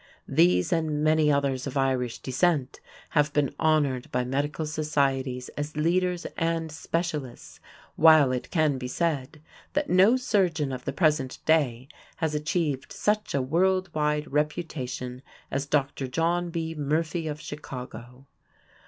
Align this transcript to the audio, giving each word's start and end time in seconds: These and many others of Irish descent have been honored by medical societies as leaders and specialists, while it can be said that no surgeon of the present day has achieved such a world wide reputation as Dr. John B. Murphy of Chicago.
These 0.27 0.73
and 0.73 1.03
many 1.03 1.31
others 1.31 1.67
of 1.67 1.77
Irish 1.77 2.17
descent 2.23 2.79
have 3.09 3.31
been 3.33 3.53
honored 3.59 4.11
by 4.11 4.23
medical 4.25 4.65
societies 4.65 5.49
as 5.49 5.77
leaders 5.77 6.25
and 6.37 6.71
specialists, 6.71 7.59
while 7.95 8.31
it 8.31 8.49
can 8.49 8.79
be 8.79 8.87
said 8.87 9.43
that 9.73 9.91
no 9.91 10.17
surgeon 10.17 10.71
of 10.71 10.85
the 10.85 10.91
present 10.91 11.37
day 11.45 11.87
has 12.15 12.33
achieved 12.33 12.91
such 12.91 13.35
a 13.35 13.43
world 13.43 13.91
wide 13.93 14.31
reputation 14.31 15.21
as 15.51 15.67
Dr. 15.67 16.07
John 16.07 16.49
B. 16.49 16.73
Murphy 16.73 17.27
of 17.27 17.39
Chicago. 17.39 18.25